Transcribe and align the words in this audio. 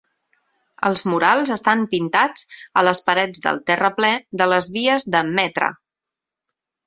Els 0.87 1.03
murals 1.11 1.51
estan 1.55 1.83
pintats 1.91 2.47
a 2.81 2.83
les 2.87 3.01
parets 3.09 3.43
del 3.45 3.61
terraplè 3.69 4.11
de 4.43 4.47
les 4.53 4.69
vies 4.79 5.05
de 5.17 5.21
Metra. 5.37 5.69